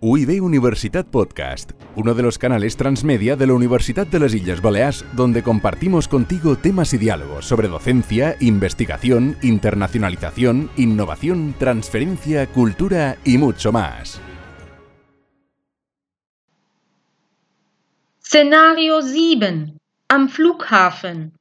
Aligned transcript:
UIB 0.00 0.40
Universitat 0.44 1.08
Podcast, 1.08 1.72
uno 1.96 2.14
de 2.14 2.22
los 2.22 2.38
canales 2.38 2.76
transmedia 2.76 3.34
de 3.34 3.48
la 3.48 3.54
Universidad 3.54 4.06
de 4.06 4.20
las 4.20 4.32
Islas 4.32 4.62
Baleares, 4.62 5.04
donde 5.14 5.42
compartimos 5.42 6.06
contigo 6.06 6.54
temas 6.54 6.94
y 6.94 6.98
diálogos 6.98 7.46
sobre 7.46 7.66
docencia, 7.66 8.36
investigación, 8.38 9.36
internacionalización, 9.42 10.70
innovación, 10.76 11.52
transferencia, 11.58 12.46
cultura 12.46 13.16
y 13.24 13.38
mucho 13.38 13.72
más. 13.72 14.20
Szenario 18.20 19.02
7. 19.02 19.74
Am 20.10 20.28
Flughafen. 20.28 21.32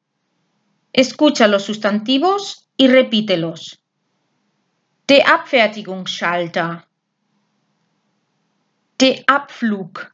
Escucha 0.93 1.47
los 1.47 1.61
sustantivos 1.61 2.67
y 2.75 2.87
repítelos. 2.87 3.83
Der 5.07 5.21
Abfertigungsschalter. 5.29 6.86
Der 8.99 9.23
Abflug. 9.27 10.11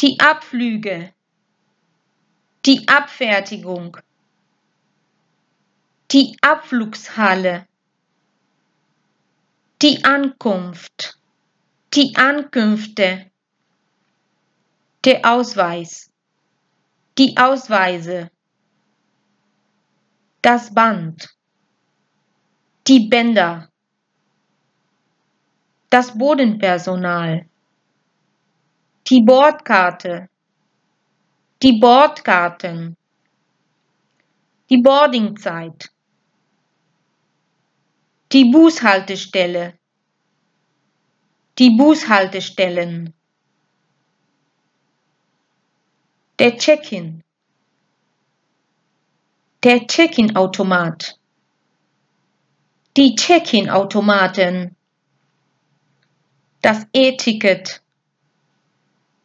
Die 0.00 0.18
Abflüge. 0.18 1.14
Die 2.66 2.88
Abfertigung. 2.88 3.96
Die 6.10 6.36
Abflugshalle. 6.40 7.68
Die 9.82 10.04
Ankunft. 10.04 11.16
Die 11.94 12.16
Ankünfte. 12.16 13.30
Der 15.04 15.20
Ausweis. 15.24 16.10
Die 17.18 17.36
Ausweise. 17.36 18.32
Das 20.40 20.74
Band. 20.74 21.36
Die 22.88 23.08
Bänder. 23.08 23.70
Das 25.88 26.18
Bodenpersonal. 26.18 27.48
Die 29.08 29.20
Bordkarte. 29.20 30.28
Die 31.62 31.72
Bordkarten. 31.72 32.96
Die 34.70 34.78
Boardingzeit. 34.78 35.90
Die 38.32 38.44
Bushaltestelle. 38.44 39.74
Die 41.58 41.70
Bushaltestellen. 41.70 43.12
Der 46.38 46.56
Check-in. 46.56 47.22
Der 49.64 49.86
Check-in-Automat. 49.86 51.18
Die 52.96 53.14
Check-in-Automaten. 53.16 54.76
Das 56.62 56.86
E-Ticket. 56.92 57.81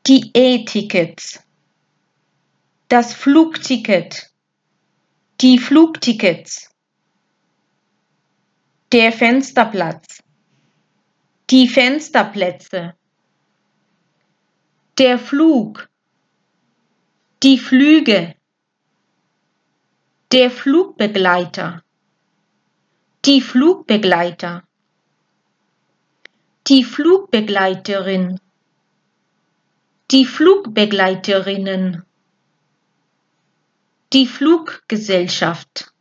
Die 0.07 0.31
E-Tickets. 0.33 1.43
Das 2.87 3.13
Flugticket. 3.13 4.31
Die 5.41 5.59
Flugtickets. 5.59 6.69
Der 8.93 9.11
Fensterplatz. 9.11 10.23
Die 11.49 11.67
Fensterplätze. 11.67 12.93
Der 14.97 15.19
Flug. 15.19 15.89
Die 17.43 17.57
Flüge. 17.57 18.33
Der 20.31 20.49
Flugbegleiter. 20.49 21.83
Die 23.25 23.41
Flugbegleiter. 23.41 24.63
Die 26.67 26.85
Flugbegleiterin. 26.85 28.39
Die 30.09 30.25
Flugbegleiterinnen. 30.25 32.05
Die 34.13 34.25
Fluggesellschaft. 34.25 35.93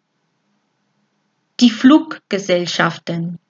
Die 1.58 1.70
Fluggesellschaften. 1.70 3.40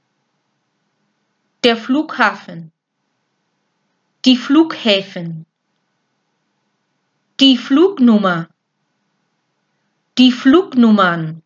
Der 1.62 1.77
Flughafen. 1.77 2.72
Die 4.25 4.39
Flughäfen. 4.39 5.44
Die 7.38 7.59
Flugnummer. 7.59 8.49
Die 10.17 10.33
Flugnummern. 10.33 11.43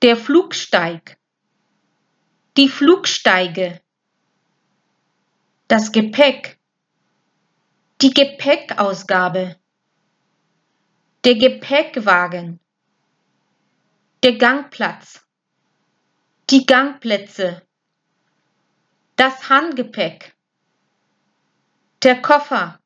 Der 0.00 0.16
Flugsteig. 0.16 1.18
Die 2.56 2.68
Flugsteige. 2.68 3.80
Das 5.66 5.90
Gepäck. 5.90 6.60
Die 8.04 8.12
Gepäckausgabe. 8.12 9.56
Der 11.24 11.36
Gepäckwagen. 11.36 12.60
Der 14.22 14.36
Gangplatz. 14.36 15.26
Die 16.50 16.66
Gangplätze. 16.66 17.66
Das 19.16 19.48
Handgepäck. 19.48 20.36
Der 22.02 22.20
Koffer. 22.20 22.78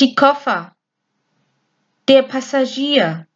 Die 0.00 0.16
Koffer. 0.16 0.74
Der 2.08 2.24
Passagier. 2.24 3.28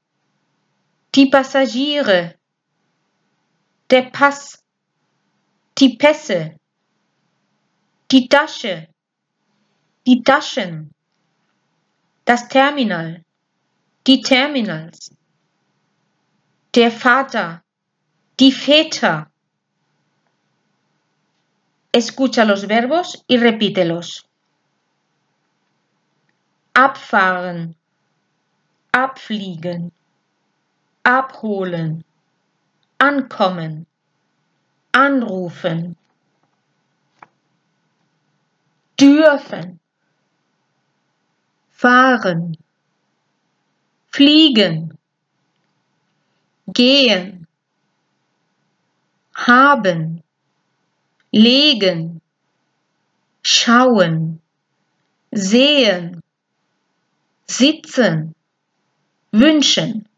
Die 1.14 1.30
Passagiere. 1.30 2.40
Der 3.88 4.10
Pass. 4.10 4.64
Die 5.78 5.96
Pässe. 5.96 6.58
Die 8.10 8.28
Tasche. 8.28 8.88
Die 10.06 10.22
Taschen. 10.22 10.94
Das 12.24 12.46
Terminal. 12.46 13.24
Die 14.06 14.22
Terminals. 14.22 15.10
Der 16.76 16.92
Vater. 16.92 17.64
Die 18.38 18.52
Väter. 18.52 19.28
Escucha 21.90 22.44
los 22.44 22.68
verbos 22.68 23.24
y 23.26 23.36
repítelos. 23.36 24.28
Abfahren. 26.74 27.74
Abfliegen. 28.92 29.90
Abholen. 31.02 32.04
Ankommen. 32.98 33.86
Anrufen. 34.92 35.96
Dürfen. 39.00 39.80
Fahren. 41.76 42.56
Fliegen. 44.08 44.96
Gehen. 46.68 47.46
Haben. 49.34 50.22
Legen. 51.32 52.22
Schauen. 53.42 54.40
Sehen. 55.32 56.22
Sitzen. 57.46 58.34
Wünschen. 59.32 60.08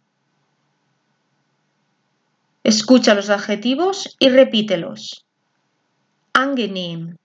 Escucha 2.63 3.15
los 3.15 3.31
adjetivos 3.31 4.15
y 4.21 4.29
repítelos. 4.29 5.25
Angenehm. 6.35 7.17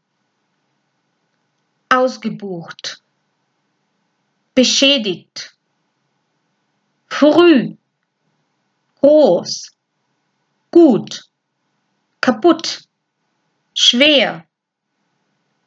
Ausgebucht. 1.89 3.02
Beschädigt. 4.55 5.55
Früh. 7.07 7.75
Groß. 9.01 9.71
Gut. 10.71 11.21
Kaputt. 12.19 12.87
Schwer. 13.73 14.47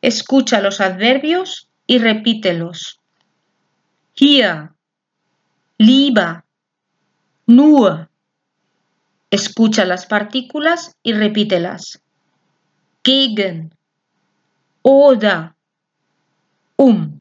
Escucha 0.01 0.61
los 0.61 0.81
adverbios 0.81 1.69
y 1.87 1.99
repítelos. 1.99 3.01
Hier. 4.15 4.73
Lieber. 5.79 6.45
Nur. 7.47 8.09
Escucha 9.31 9.85
las 9.85 10.07
partículas 10.07 10.95
y 11.03 11.13
repítelas. 11.13 12.01
Gegen. 13.03 13.75
Oder. 14.83 15.57
Um. 16.77 17.21